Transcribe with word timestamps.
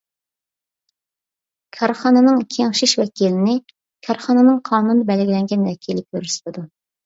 كارخانىنىڭ 1.77 2.41
كېڭىشىش 2.57 2.97
ۋەكىلىنى 3.03 3.55
كارخانىنىڭ 4.09 4.61
قانۇندا 4.73 5.09
بەلگىلەنگەن 5.15 5.71
ۋەكىلى 5.71 6.09
كۆرسىتىدۇ. 6.13 6.69